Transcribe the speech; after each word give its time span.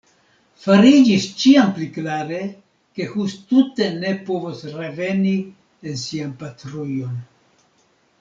Fariĝis 0.61 1.25
ĉiam 1.41 1.67
pli 1.75 1.89
klare, 1.97 2.39
ke 2.99 3.07
Hus 3.11 3.35
tute 3.51 3.89
ne 4.05 4.13
povos 4.31 4.63
reveni 4.79 5.35
en 5.91 6.01
sian 6.05 6.33
patrujon. 6.41 7.21